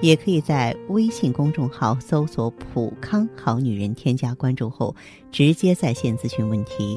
[0.00, 4.94] 也可以在微信公众号搜索“普康好女人”，添加关注后
[5.32, 6.96] 直接在线咨询问题。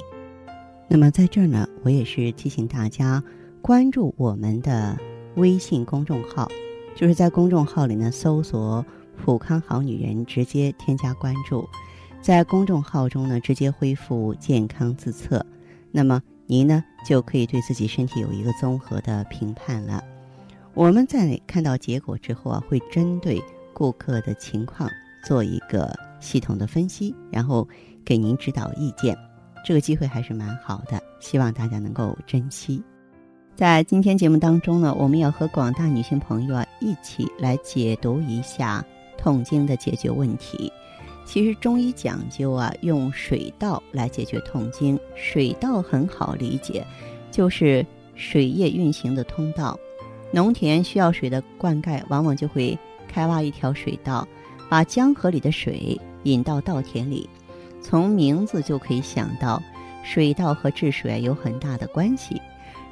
[0.87, 3.23] 那么在这儿呢，我也是提醒大家
[3.61, 4.97] 关注我们的
[5.35, 6.47] 微信公众号，
[6.95, 8.85] 就是在公众号里呢搜索
[9.17, 11.67] “普康好女人”，直接添加关注，
[12.21, 15.43] 在公众号中呢直接恢复健康自测，
[15.91, 20.03] 那么您呢就可以对自己身体有一个综合的评判了。
[20.73, 23.41] 我们在看到结果之后啊，会针对
[23.73, 24.89] 顾客的情况
[25.23, 27.67] 做一个系统的分析，然后
[28.05, 29.17] 给您指导意见。
[29.65, 32.81] 这个机会还是蛮好的，希望大家能够珍惜。
[33.53, 38.83] 在今天节目当中呢，我们要和广大女性朋友啊一起来解读一下
[39.17, 40.71] 痛经的解决问题。
[41.25, 44.97] 其实中医讲究啊，用水道来解决痛经。
[45.15, 46.83] 水道很好理解，
[47.29, 49.77] 就是水液运行的通道。
[50.31, 54.27] 农田需要水的灌溉，往往就会开挖一条水道，
[54.69, 57.29] 把江河里的水引到稻田里。
[57.81, 59.61] 从名字就可以想到，
[60.03, 62.41] 水稻和治水有很大的关系。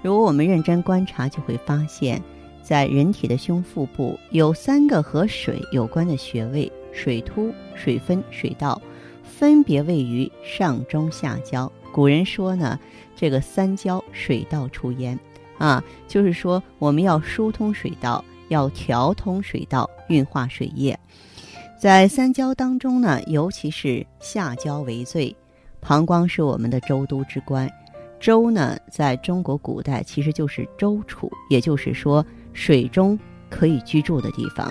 [0.01, 2.21] 如果我们认真观察，就会发现，
[2.61, 8.81] 在人体的胸腹部有三个和水有关的穴位：水突、水分、水道，
[9.23, 11.71] 分别位于上中下焦。
[11.91, 12.79] 古人说呢，
[13.15, 15.17] 这个三焦水道出焉。
[15.59, 20.99] 啊，就是说我们要疏通水道，要调通水道，运化水液。
[21.77, 25.35] 在三焦当中呢，尤其是下焦为最。
[25.81, 27.69] 膀胱是我们的周都之官，
[28.19, 33.17] 周呢，在中国古代其实就是周处，也就是说水中
[33.49, 34.69] 可以居住的地方。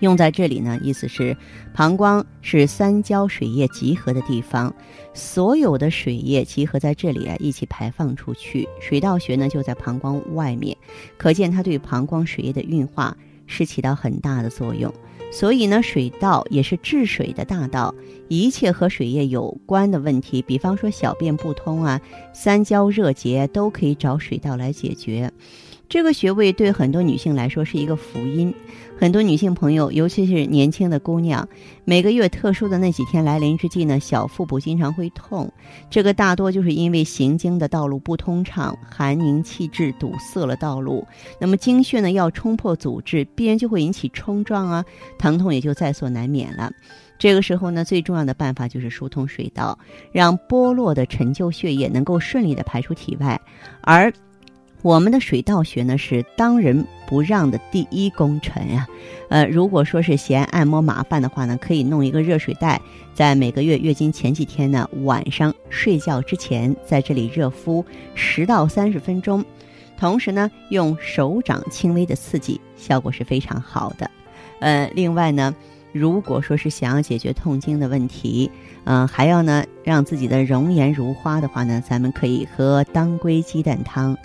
[0.00, 1.36] 用在这里呢，意思是
[1.74, 4.74] 膀胱是三焦水液集合的地方，
[5.14, 8.68] 所有的水液集合在这里啊，一起排放出去。
[8.80, 10.76] 水道穴呢就在膀胱外面，
[11.16, 14.92] 可见它对膀胱水液的运化是起到很大的作用。
[15.32, 17.92] 所以呢，水道也是治水的大道。
[18.28, 22.00] 一切和水液有关的问题，比方说小便不通啊、
[22.32, 25.30] 三焦热结，都可以找水道来解决。
[25.88, 28.52] 这个穴位对很多女性来说是一个福音。
[28.98, 31.46] 很多女性朋友，尤其是年轻的姑娘，
[31.84, 35.52] 每个月特殊的那几天来临之际呢，小腹部经常会痛。
[35.90, 41.06] 这个大多就是因为行经的道路不通畅，寒凝气滞，堵塞了道路。
[41.38, 44.84] 那么经血呢要冲破阻滞，必然就会引起冲撞啊，
[45.18, 46.72] 疼痛也就在所难免了。
[47.18, 49.78] 这个时候呢，最重要的办法就是疏通水道，
[50.10, 53.38] 让剥落的陈旧血液能够顺利的排出体外，
[53.82, 54.10] 而。
[54.82, 58.86] 我们的水道穴呢是当仁不让的第一功臣呀，
[59.28, 62.80] 呃，如果说是嫌按摩麻烦的话呢，可以弄一个热水袋，
[63.12, 67.84] 在每个月月经前几天呢，晚上睡觉之前在这里热敷
[68.14, 69.44] 十到三十分钟，
[69.98, 74.08] 同时呢，用手掌轻微的刺激，效果是非常好的。
[74.60, 75.52] 呃，另外呢，
[75.92, 78.48] 如果说是想要解决痛经的问题，
[78.84, 84.16] 嗯，还要呢让自己的容颜如花的话呢，咱们可以喝当归鸡蛋汤。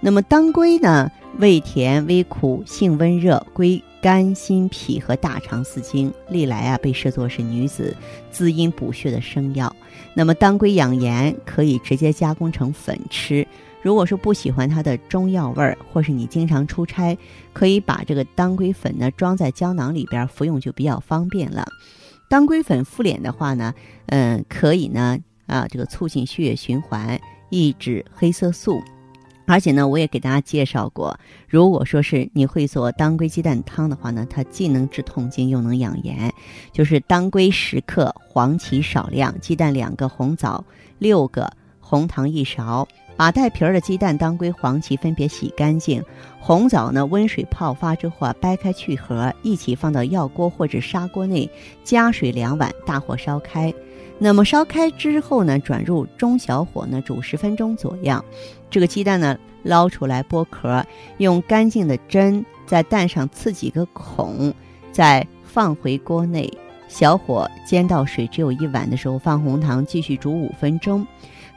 [0.00, 7.96] 那么当归呢，味甜微苦，性温热，归肝、心、脾和大肠四经，历来啊被视作是女子
[8.30, 9.74] 滋阴补血的生药。
[10.14, 13.46] 那么当归养颜，可以直接加工成粉吃。
[13.82, 17.16] 如果说不喜欢它的中药味儿，或是你经常出差，
[17.52, 21.66] 可以把这个当归粉呢装在胶囊里边服用，就比较方便了。
[22.28, 23.74] 当归粉敷脸的话呢，
[24.06, 27.18] 嗯，可以呢啊这个促进血液循环，
[27.50, 28.80] 抑制黑色素。
[29.48, 36.32] 而且呢，我也给大家介绍过，如果说是你会做当归鸡蛋汤的话呢，它既能治痛经又能养颜。
[36.70, 40.62] 就是当归十克，黄芪少量，鸡蛋两个，红枣
[40.98, 41.50] 六个，
[41.80, 42.86] 红糖一勺。
[43.16, 46.00] 把带皮儿的鸡蛋、当归、黄芪分别洗干净，
[46.38, 51.50] 红枣呢温水泡发之后啊，掰开去核，一起放到药锅或者砂锅内，
[51.82, 53.74] 加水两碗，大火烧开。
[54.18, 58.24] 那么烧开之后呢，转入中小火呢煮十分钟左右。
[58.68, 60.84] 这个鸡蛋呢捞出来剥壳，
[61.18, 64.52] 用干净的针在蛋上刺几个孔，
[64.90, 66.52] 再放回锅内，
[66.88, 71.06] 小火煎到水只有一碗的时候，放红糖继续煮五分钟。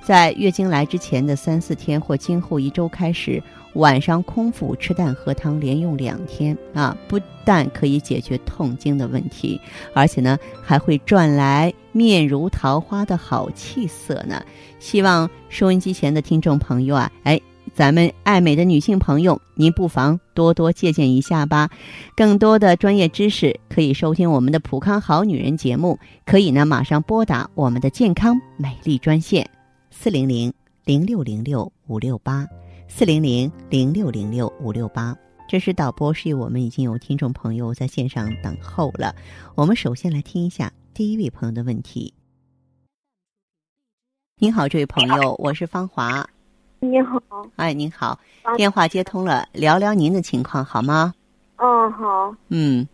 [0.03, 3.41] 在月经来之前的三四天或今后一周开始，
[3.73, 9.59] 晚上空腹吃蛋喝汤，连用两天啊，不但可以解决痛经的问题，
[9.93, 14.43] 而且呢还会赚来面如桃花的好气色呢。
[14.79, 17.39] 希望收音机前的听众朋友啊，哎。
[17.73, 21.69] 咱们爱美的女性朋友，您不妨多多借鉴一下吧。
[22.17, 29.49] 更多的专业知识可以收听我们的《普康好女人》节目，可以呢马上拨打我们的健康美丽专线
[29.89, 30.51] 四零零
[30.83, 32.45] 零六零六五六八
[32.89, 35.15] 四零零零六零六五六八。
[35.51, 39.13] 这是导播示意我们已经有听众朋友在线上等候了。
[39.53, 42.13] 我们首先来听一下第一位朋友的问题。
[44.39, 46.25] 您好，这位朋友，我是芳华。
[46.79, 47.21] 你好，
[47.57, 48.17] 哎，您好，
[48.55, 51.13] 电话接通了，聊聊您的情况好吗？
[51.57, 52.33] 嗯，好。
[52.47, 52.87] 嗯，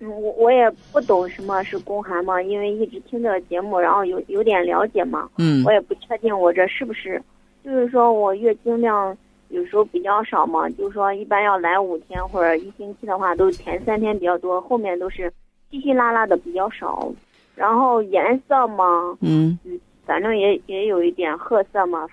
[0.00, 5.30] 嗯，我我也不懂什么是宫寒嘛，因为一直听这个节目，然后有有点了解嘛。
[5.38, 5.64] 嗯。
[5.64, 7.22] 我也不确定我这是不是，
[7.64, 9.16] 就是说我月经量
[9.48, 15.32] 有时候比较少嘛，就是说一般要来五天或者一星期的话，都前三天比较多，后面都是
[15.70, 17.10] 稀稀拉拉的比较少。
[17.54, 19.58] 然后颜色嘛，嗯，
[20.04, 22.06] 反正也也有一点褐色嘛。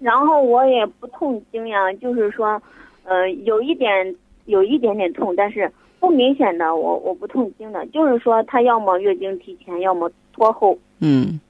[0.00, 2.60] 然后我也不痛经呀，就是说，
[3.04, 4.14] 呃，有一点
[4.46, 5.70] 有一点点痛，但是
[6.00, 11.40] 不明显的，我我不痛经的，就是说他要么月经提前，要么拖后，嗯，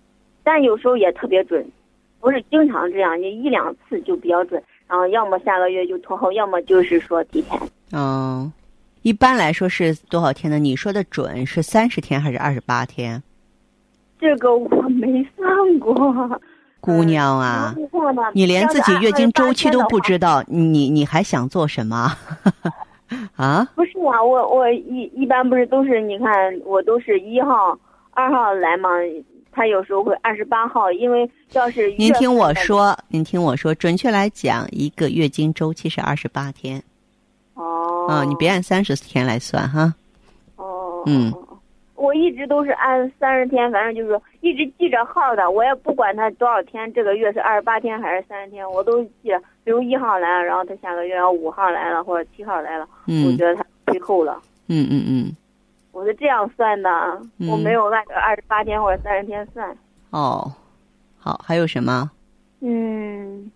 [0.43, 1.67] 但有时候也特别准，
[2.21, 4.63] 不是经常这样，一一两次就比较准，
[4.95, 7.59] 然后要么下个月就拖后，要么就是说提前。
[7.91, 8.53] 嗯，
[9.03, 10.57] 一般来说是多少天呢？
[10.57, 13.21] 你说的准是三十天还是二十八天？
[14.21, 16.41] 这个我没算过。
[16.79, 17.75] 姑娘啊，
[18.35, 22.13] 你连自己月经周期都不知道，你你还想做什么？
[23.35, 23.67] 啊？
[23.75, 26.29] 不是啊，我我一一般不是都是你看
[26.65, 27.77] 我都是一号、
[28.13, 28.91] 二号来嘛，
[29.55, 36.83] 他有时候会二十八号，因为要是您听我说，您听我说，准确来讲，一个月经周期是二十八天。
[37.55, 38.07] 哦。
[38.09, 39.95] 啊，你别按三十天来算哈。
[40.57, 41.03] 哦。
[41.07, 41.33] 嗯。
[41.95, 49.31] 我一直都是按三十天，反正就是一直记着号的，我也不管他多少天，这个月是二十八天还是三十天，我都记。
[49.63, 54.39] 比如一号来了，然后他下个月要五号来了，或者七号来了，我觉得他推后了。
[54.69, 55.37] 嗯嗯嗯，
[55.95, 56.91] 我是这样算的，
[57.49, 59.75] 我没有按照二十八天或者三十天算。
[60.11, 60.53] 哦，
[61.17, 62.11] 好，还有什么？
[62.61, 63.51] 嗯，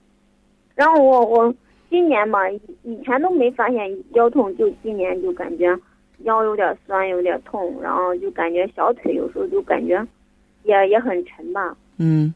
[0.77, 1.55] 然后我我
[1.91, 5.77] 今年嘛，以以前都没发现腰痛，就今年就感觉。
[6.25, 10.05] 腰有点酸，有点痛，然后就感觉小腿有时候就感觉，
[10.65, 11.77] 也也很沉吧。
[11.99, 12.35] 嗯。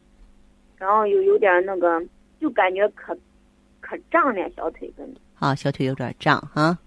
[0.79, 2.01] 然后有有点那个，
[2.41, 3.13] 就感觉可，
[3.81, 5.05] 可胀了小腿跟。
[5.39, 6.79] 啊，小腿有点胀哈。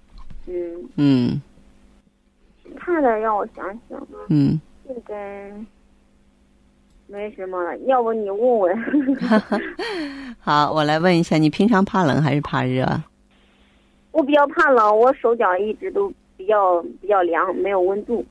[0.48, 0.90] 嗯。
[0.96, 1.42] 嗯。
[2.76, 4.08] 其他的让我想想。
[4.30, 4.60] 嗯。
[4.88, 5.52] 应该
[7.08, 8.78] 没什么了，要不你问问。
[10.40, 12.86] 好，我来问一下，你平常怕冷还是怕热？
[14.12, 16.14] 我比较怕冷，我手脚一直都。
[16.38, 18.24] 比较比较凉，没有温度，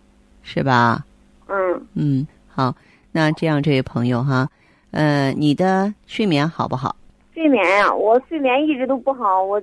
[0.43, 1.03] 是吧？
[1.49, 2.77] 嗯嗯，好，
[3.13, 4.47] 那这样这位朋友哈，
[4.91, 6.95] 呃，你的睡眠好不好？
[7.33, 9.43] 睡眠呀，我睡眠一直都不好。
[9.43, 9.59] 我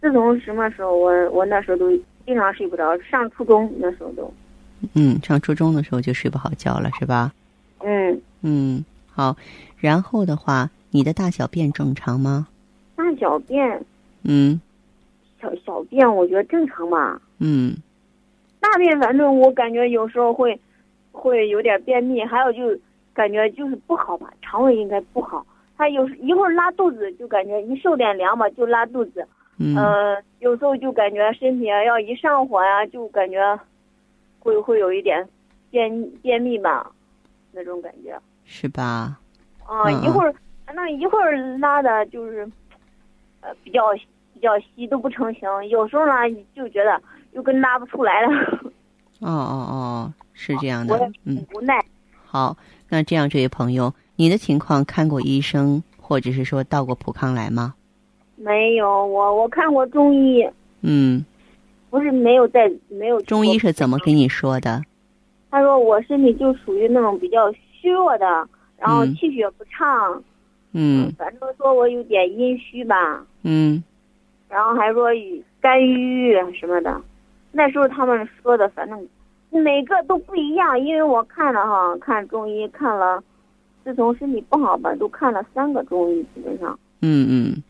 [0.00, 1.88] 自从什么时候，我我那时候都
[2.26, 2.96] 经常睡不着。
[2.98, 4.32] 上初中那时候都，
[4.94, 7.32] 嗯，上初中的时候就睡不好觉了，是吧？
[7.80, 9.36] 嗯嗯，好。
[9.78, 12.46] 然后的话，你的大小便正常吗？
[12.96, 13.84] 大小便，
[14.22, 14.60] 嗯，
[15.40, 17.20] 小小便我觉得正常吧。
[17.38, 17.74] 嗯，
[18.60, 20.58] 大便反正我感觉有时候会，
[21.12, 22.78] 会有点便秘，还有就
[23.12, 25.44] 感觉就是不好吧，肠胃应该不好。
[25.76, 29.26] 他有时一会儿拉肚子，就感觉一受点凉吧就拉肚子。
[29.58, 29.76] 嗯，
[30.40, 33.58] 有时候就感觉身体要一上火呀，就感觉
[34.38, 35.26] 会会有一点
[35.70, 36.90] 便便秘吧，
[37.52, 38.18] 那种感觉。
[38.44, 39.18] 是吧？
[39.66, 40.34] 啊，一会儿
[40.66, 42.50] 反正一会儿拉的就是，
[43.40, 43.92] 呃，比较
[44.32, 46.12] 比较稀都不成形，有时候呢
[46.54, 47.00] 就觉得。
[47.34, 48.28] 又跟拉不出来了。
[49.18, 51.84] 哦哦哦，是这样的，嗯，无奈。
[52.24, 52.56] 好，
[52.88, 57.74] 那这样，这位朋友，你的情况看过医生，或者是说到过普康来吗？
[58.44, 60.46] 没有，我我看过中医。
[60.82, 61.24] 嗯。
[61.88, 63.20] 不是没有在没有。
[63.22, 64.82] 中医是怎么跟你说的？
[65.50, 68.26] 他说我身体就属于那种比较虚弱的，
[68.76, 70.22] 然后气血不畅。
[70.72, 71.10] 嗯。
[71.16, 73.24] 反正说我有点阴虚吧。
[73.44, 73.82] 嗯。
[74.48, 75.08] 然后还说
[75.60, 77.00] 肝郁什么的。
[77.52, 79.08] 那时候他们说的，反正
[79.50, 83.22] 每个都不一样，因为我看了哈，看中医看了，
[83.84, 86.76] 自从身体不好吧，都看了三个中医，基本上。
[87.02, 87.62] 嗯嗯。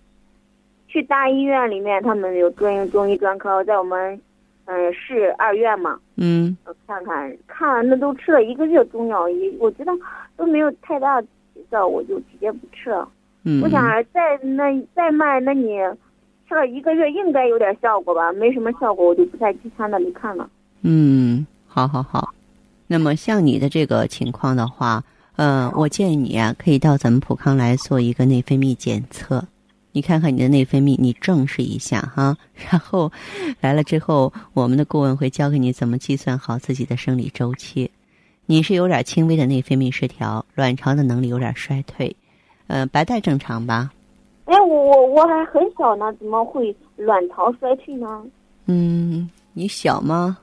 [0.94, 4.20] 去大医院里面，他们有专中医专科，在我们
[4.66, 5.98] 嗯市二院嘛。
[6.14, 6.56] 嗯。
[6.86, 9.90] 看看看，那都吃了一个月中药，一我觉得
[10.36, 11.28] 都没有太大起
[11.68, 13.08] 色，我就直接不吃了。
[13.42, 13.60] 嗯。
[13.60, 13.82] 我想
[14.12, 15.76] 再那再卖，那你。
[16.46, 20.48] 吃了一个月应该有点效果吧，没什么效果，我就不在去他那里看了。
[20.82, 22.34] 嗯，好好好。
[22.86, 25.02] 那么像你的这个情况的话，
[25.36, 29.42] 呃，我建议你啊，可以到咱们普康来做一个内分泌检测，
[29.94, 32.36] 你看看你的内分泌，你正视一下哈。
[32.68, 33.12] 然后
[33.60, 37.88] 来了之后，我们的顾问会教给你怎么计算好自己的生理周期。
[38.44, 42.14] 你是有点轻微的内分泌失调，卵巢的能力有点衰退，
[42.66, 43.92] 呃，白带正常吧？
[44.46, 48.20] 哎，我我我还很小呢，怎么会卵巢衰退呢？
[48.66, 50.36] 嗯，你小吗？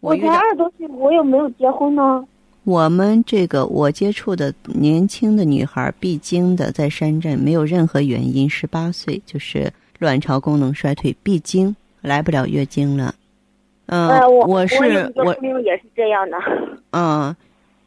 [0.00, 2.22] 我才二十多岁，我又没有结婚呢。
[2.64, 13.14] 我们这个我接触的年轻的女孩闭经的，在深圳没有任何原因，十八岁就是卵巢功能衰退，闭经来不了月经了。
[13.86, 14.08] 嗯，
[14.46, 14.76] 我是
[15.16, 16.36] 我也是这样的。
[16.92, 17.34] 嗯，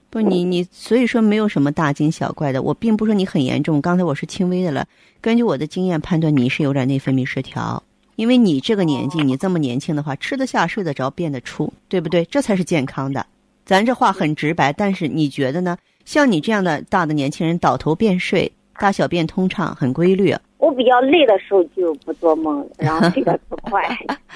[0.10, 2.62] 不，你你所以说没有什么大惊小怪的。
[2.62, 4.86] 我并不说你很严重，刚才我是轻微的了。
[5.22, 7.82] 根据我的经验判断，你是有点内分泌失调。
[8.18, 12.26] 因为你这个年纪，你这么年轻的话，吃得下、睡得着、变得出，对不对？
[12.26, 13.26] 这才是健康的。
[13.66, 15.76] 咱这话很直白，但是你觉得呢？
[16.06, 20.34] 像你这样的大的年轻人，倒头便睡，大小便通畅，很规律。
[20.60, 23.84] 我比较累的时候就不做梦，然后睡得不 快。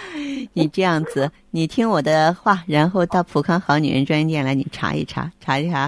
[0.54, 5.88] 你这样子，你听我的话，然后到普康好女人专营店来，你查一查，查一查。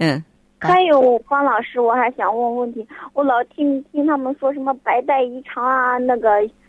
[0.00, 0.24] 嗯。
[0.58, 6.28] 还有方老师，我还想问问题，我老听听他们说什么白带异常啊，那个。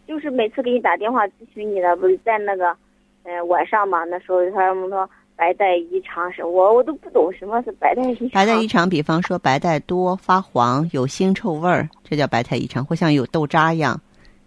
[0.10, 2.76] 就是每次给你打电话咨询你的，不是在那个，
[3.22, 4.04] 呃，晚上嘛？
[4.06, 5.08] 那时候他们说
[5.40, 8.30] 白带异常是，我我都不懂什么是白带异常。
[8.32, 13.98] 白带异常，比方说白带多、发黄、有腥臭味儿，这叫白带异常，或像有豆渣一样、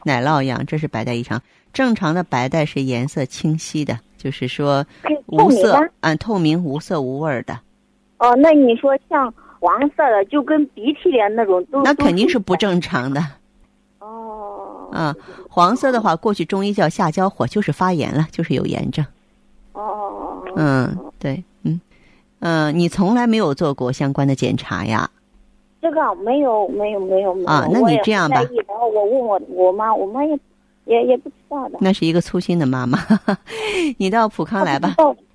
[0.04, 1.40] 奶酪一样，这是白带异常。
[1.72, 4.84] 正常的白带是颜色清晰的，就是说
[5.28, 7.58] 无色，嗯，透明、无色、无味的。
[8.18, 13.25] 哦，那你说像黄色的，就跟鼻涕脸那种都那肯定是不正常的。
[13.99, 15.16] 哦啊，
[15.49, 19.02] 黄色的话，过去中医叫下焦火，就是发炎了，就是有炎症。
[20.52, 20.56] 哦。
[20.56, 21.80] 嗯，对，嗯，
[22.40, 25.09] 嗯，你从来没有做过相关的检查呀？
[25.80, 27.49] 这个没有，没有，没有，没有。
[27.49, 28.37] 啊，那你这样吧。
[28.37, 30.38] 然后我问我我妈，我妈也
[30.85, 31.78] 也也不知道的。
[31.80, 32.99] 那是一个粗心的妈妈。
[33.99, 34.94] 你到普康来吧。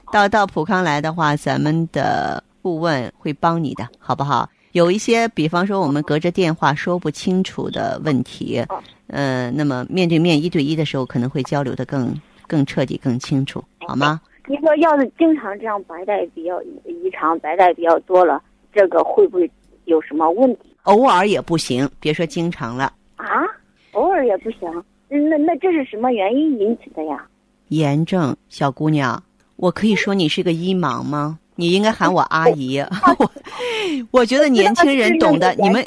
[0.09, 4.49] 到到普康来的话，咱们的顾问会帮你的，好不好？
[4.71, 8.63] 有一些，比方说我们隔着电话说不清楚的问题。
[9.07, 12.13] 嗯，那么面对面一对一的时候，可能会交流的更
[12.47, 14.21] 更彻底、更清楚，好吗？
[14.47, 18.41] 你说要是经常这样白带比较异常，白带比较多了，
[18.73, 19.49] 这个会不会
[19.85, 20.61] 有什么问题？
[20.83, 22.93] 偶尔也不行，别说经常了。
[23.17, 23.43] 啊，
[23.91, 24.59] 偶尔也不行？
[25.09, 27.25] 那那这是什么原因引起的呀？
[27.67, 29.21] 炎症，小姑娘，
[29.57, 31.39] 我可以说你是个医盲吗？
[31.55, 32.79] 你应该喊我阿姨，
[33.19, 33.31] 我
[34.21, 35.85] 我觉得年轻人懂得，你们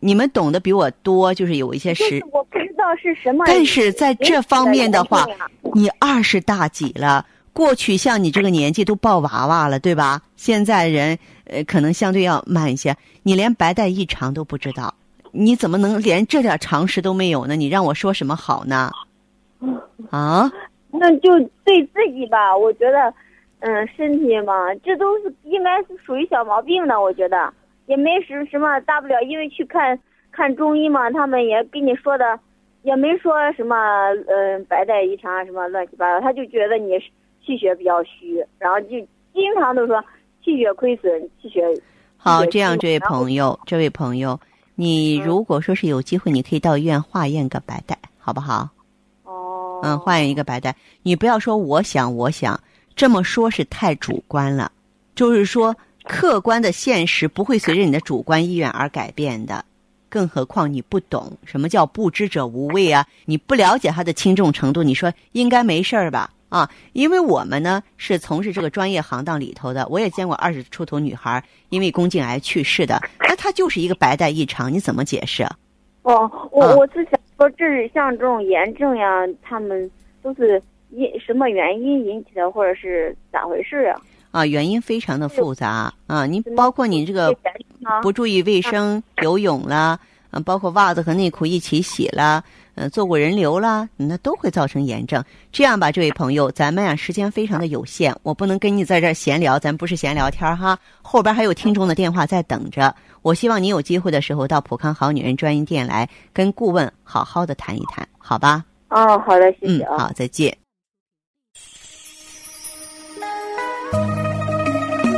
[0.00, 2.22] 你们懂得比我多，就是有一些事。
[2.32, 3.44] 我不知道是什么。
[3.46, 5.26] 但是在这方面的话，
[5.72, 7.24] 你二十大几了？
[7.52, 10.22] 过去像你这个年纪都抱娃娃了，对吧？
[10.36, 12.96] 现在人呃可能相对要慢一些。
[13.22, 14.94] 你连白带异常都不知道，
[15.30, 17.56] 你怎么能连这点常识都没有呢？
[17.56, 18.90] 你让我说什么好呢？
[20.10, 20.50] 啊？
[20.90, 23.12] 那就对自己吧，我觉得。
[23.64, 27.48] 嗯，身体嘛，这都是应该是属于小毛病的，我觉得
[27.86, 29.96] 也没什什么大不了，因为去看
[30.32, 32.40] 看中医嘛，他们也跟你说的，
[32.82, 33.76] 也没说什么
[34.26, 36.98] 嗯白带异常什么乱七八糟，他就觉得你
[37.44, 38.88] 气血比较虚，然后就
[39.34, 40.02] 经常都说
[40.44, 41.62] 气血亏损，气血。
[42.16, 44.38] 好，这样这位朋友，这位朋友，
[44.74, 48.68] 你如果说是有机会，你可以到医院化验个白带，好不好？
[49.24, 49.80] 哦。
[49.82, 52.58] 嗯，化验一个白带，你不要说我想我想。
[52.94, 54.70] 这么说，是太主观了。
[55.14, 59.64] 就是说，客观的现实不会随着你的主观意愿而改变的。
[60.08, 63.06] 更何况你不懂什么叫不知者无畏啊！
[63.24, 66.30] 你不了解它的轻重程度，你说应该没事儿吧？
[66.52, 75.44] 啊，因为我们呢是从事这个专业行当里头的，我也见过二十出头女孩因为宫颈癌去世的，那她就是一个白带异常，你怎么解释？
[76.02, 79.90] 哦，我我是想说，这是像这种炎症呀，他们
[80.22, 80.62] 都是。
[80.94, 83.98] 因什么原因引起的，或者是咋回事啊？
[84.30, 86.26] 啊，原因非常的复杂啊！
[86.26, 87.34] 你包括你这个
[88.02, 89.98] 不注意卫生、游泳啦，
[90.32, 95.22] 嗯，包括袜子和内裤一起洗了，嗯，做过人流啦，那都会造成炎症。
[95.50, 100.78] 这样吧，这位朋友，咱们呀时间非常的有限，我不能跟你在这儿闲聊，咱不是闲聊天哈。
[101.02, 108.64] 后边还有听众的电话在等着，我希望你有机会的时候到普康好女人专营店来跟顾问好好的谈一谈，好吧？
[108.88, 109.98] 哦，好的，谢谢啊。
[109.98, 110.56] 好，再见。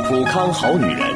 [0.07, 1.15] 普康好女人，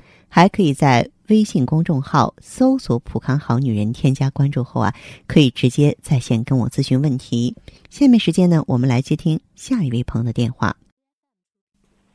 [0.33, 4.95] 还可以在微信公众号搜索“普康好女人”，添加关注后啊，
[5.27, 7.53] 可以直接在线跟我咨询问题。
[7.89, 10.77] 下面时间呢，我们来接听下一位朋友的电话。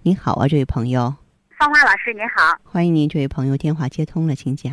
[0.02, 1.14] 您好啊，这位朋友。
[1.58, 4.73] 芳华老师您好，欢迎您，这位朋友电话接通了，请讲。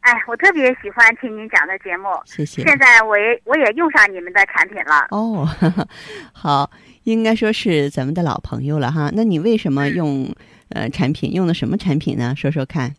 [0.00, 2.64] 哎，我特别喜欢听您讲的节目，谢谢。
[2.64, 5.06] 现在我也我也用上你们的产品了。
[5.10, 5.48] 哦，
[6.34, 6.68] 好，
[7.04, 9.12] 应该说是咱们的老朋友了哈。
[9.14, 10.34] 那你为什么用
[10.74, 11.32] 呃产品？
[11.32, 12.34] 用的什么产品呢？
[12.36, 12.94] 说说看。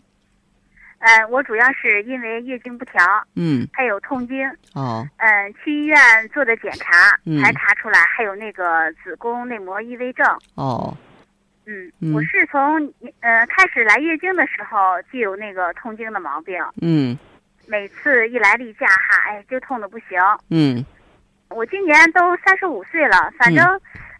[1.00, 3.04] 呃，我主要是因为月经不调，
[3.36, 4.38] 嗯，还有痛经。
[4.74, 5.06] 哦。
[5.18, 5.98] 嗯，去医院
[6.34, 7.10] 做的检查，
[7.42, 10.26] 才查出来还有那个子宫内膜异位症。
[10.56, 10.96] 哦。
[11.66, 12.76] 嗯，我是从
[13.20, 16.56] 呃开始来月经的时候就有那个痛经的毛病。
[16.82, 17.18] 嗯。
[17.68, 20.18] 每次一来例假哈，哎，就痛的不行。
[20.52, 20.86] 嗯。
[21.50, 23.66] 我今年都三十五岁了，反正，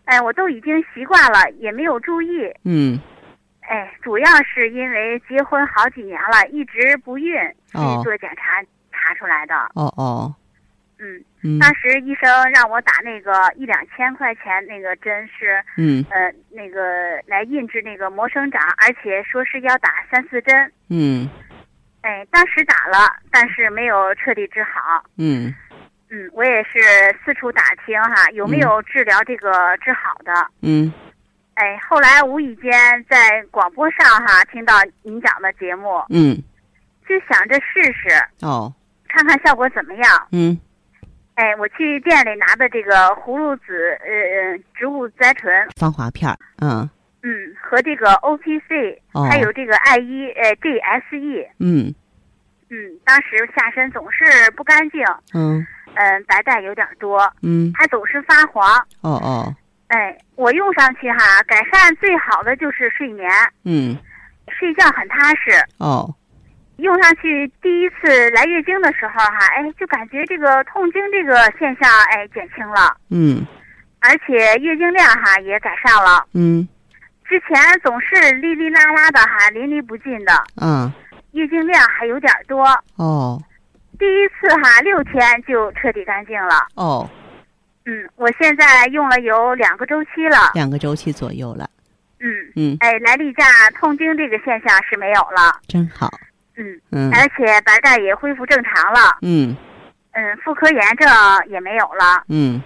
[0.04, 2.52] 哎，我都已经习惯了，也没有注意。
[2.66, 3.00] 嗯。
[3.68, 7.34] 哎，主要是因为结婚好几年了，一直不孕，
[7.68, 9.56] 去做检查查出来的。
[9.74, 10.36] 哦哦，
[11.00, 16.82] 嗯，当时医生让我打那个一两千块钱那个针是，嗯，呃，那个
[17.26, 20.72] 来印制那个膜生长，而且说是要打三四针。
[20.90, 21.30] 嗯，
[22.02, 25.04] 哎，当时打了，但是没有彻底治好。
[25.18, 25.54] 嗯，
[26.10, 26.80] 嗯，我也是
[27.24, 30.34] 四处打听哈，有没有治疗这个治好的？
[30.62, 30.94] 嗯。
[31.56, 32.72] 哎，后来无意间
[33.08, 36.36] 在广播上哈听到您讲的节目，嗯，
[37.08, 38.10] 就想着试试
[38.42, 38.74] 哦，
[39.08, 40.28] 看看效果怎么样。
[40.32, 40.60] 嗯，
[41.36, 45.68] 哎，我去店里拿的这个葫芦籽呃呃植物甾醇。
[45.80, 46.90] 防滑片儿嗯。
[47.26, 51.94] 嗯，和这个 O P C，还有这个 I 一呃 G S E，嗯。
[52.70, 55.02] 嗯，当时下身总是不干净，
[55.34, 55.66] 嗯。
[55.96, 58.68] 嗯，白带有点多，嗯，还总是发黄。
[59.02, 59.56] 哦哦。
[60.44, 63.30] 哎，我用上去哈，改善最好的就是睡眠。
[63.64, 63.98] 嗯，
[64.60, 65.52] 睡觉很踏实。
[65.78, 66.14] 哦，
[66.78, 72.98] 用上去第一次来月经的时候哈，哎，就感觉这个痛经这个现象哎减轻了。
[73.10, 73.48] 嗯，
[74.02, 76.26] 而且月经量哈也改善了。
[76.34, 76.68] 嗯，
[77.24, 80.34] 之前总是哩哩啦啦的哈，淋漓不尽的。
[80.62, 80.92] 嗯，
[81.32, 82.66] 月经量还有点多。
[82.98, 83.42] 哦，
[83.98, 86.68] 第一次哈六天就彻底干净了。
[86.76, 87.10] 哦。
[87.86, 91.70] 嗯，我现在用了有两个周期了，两个周期左右了。
[92.20, 93.44] 嗯嗯，哎，来例假
[93.76, 96.10] 痛经这个现象是没有了，真好。
[96.56, 99.18] 嗯嗯，而且白带也恢复正常了。
[99.22, 99.56] 嗯
[100.12, 101.10] 嗯，妇科炎症
[101.48, 102.24] 也没有了。
[102.30, 102.62] 嗯，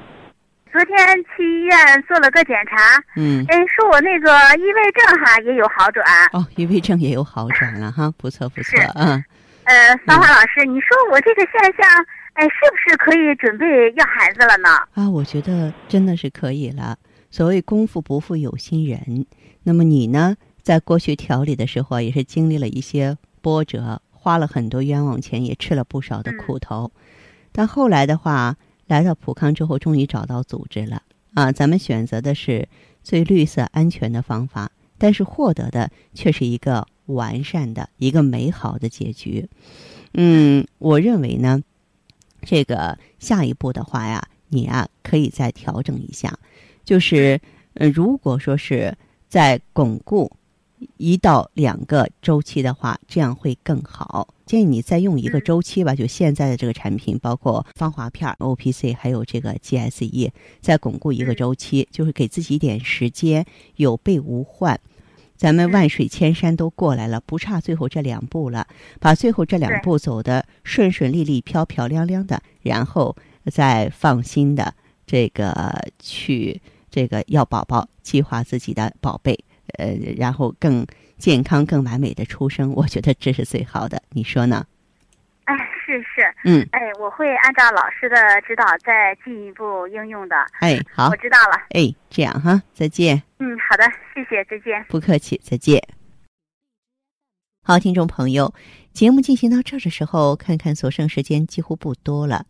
[0.71, 0.97] 昨天
[1.35, 3.01] 去医院做了个检查。
[3.15, 6.05] 嗯，哎，说我那个异位症哈也有好转。
[6.33, 8.79] 哦，异位症也有好转了哈，不错不错。
[8.95, 9.23] 嗯。
[9.63, 12.05] 呃，芳华老师，你说我这个现象？
[12.37, 14.69] 哎，是不是可以准备要孩子了呢？
[14.93, 16.95] 啊，我觉得真的是可以了。
[17.31, 19.25] 所谓功夫不负有心人，
[19.63, 26.91] 那么你呢，在过去调理的时候也是经历了一些波折，花了很多冤枉钱，也吃了不少的苦头。
[27.51, 31.01] 但后来的话，来到普康之后，终于找到组织了
[31.33, 31.51] 啊！
[31.51, 32.69] 咱们选择的是
[33.01, 39.49] 最绿色、安全的方法，但是获得的却是一个完善的一个美好的结局。
[40.13, 41.63] 嗯，我认为呢。
[42.41, 46.37] 这个下一步的话呀，你啊可以再调整一下，
[46.83, 47.39] 就是
[47.73, 48.95] 呃，如果说是
[49.27, 50.31] 在巩固
[50.97, 54.33] 一到两个周期的话，这样会更好。
[54.45, 63.45] 建议你再用一个周期吧，就现在的这个产品，包括芳华片、O P C，还有这个 G S E，再巩固一个周期，就是给自己一点时间，
[63.75, 64.79] 有备无患。
[65.37, 68.67] 咱们万水千山都过来了，不差最后这两步了。
[68.99, 73.15] 把最后这两步走的顺顺利利、漂漂亮亮的，然后
[73.51, 74.73] 再放心的
[75.05, 79.37] 这个去这个要宝宝，计划自己的宝贝，
[79.77, 80.85] 呃，然后更
[81.17, 82.73] 健康、更完美的出生。
[82.73, 84.65] 我觉得这是最好的，你说呢？
[86.43, 90.35] 嗯， 哎，我会按照老师的指导再进一步应用的。
[90.59, 91.55] 哎，好我，知道了。
[91.69, 93.21] 哎，这样哈，再见。
[93.39, 94.83] 嗯，好的，谢谢，再见。
[94.89, 95.81] 不客气，再见。
[97.63, 98.53] 好，听众朋友，
[98.93, 102.45] 节目进行到这儿的时候，看看所剩时间几乎不多了。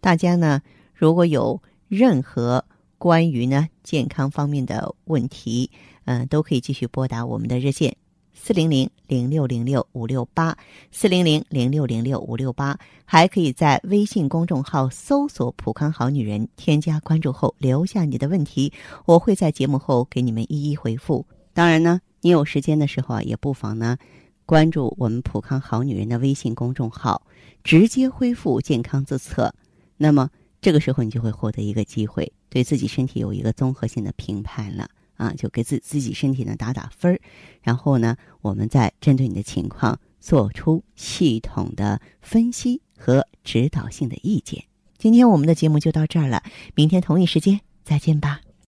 [0.00, 0.62] 大家呢，
[0.94, 2.64] 如果有任何
[2.96, 5.70] 关于呢健康方面的问题，
[6.06, 7.96] 嗯、都可以继续拨打我们的热线
[8.42, 10.56] 四零零零六零六五六八
[10.90, 18.72] 四零零零六零六五六八，还可以在微信公众号搜索“普康好女人”，添加关注后留下你的问题，
[19.04, 21.26] 我会在节目后给你们一一回复。
[21.52, 23.98] 当然呢，你有时间的时候啊，也不妨呢
[24.46, 27.22] 关注我们普康好女人的微信公众号，
[27.62, 29.54] 直接恢复健康自测。
[29.98, 30.30] 那么
[30.62, 34.88] 这个时候你就会获得一个机会，对自己身体有一个综合性的评判了
[35.20, 37.20] 啊，就给自自己身体呢打打分儿，
[37.60, 44.64] 然后呢，我们再针对你的情况做出系统的分析和指导性的意见。
[44.96, 46.42] 今天我们的节目就到这儿了，
[46.74, 48.40] 明天同一时间再见吧。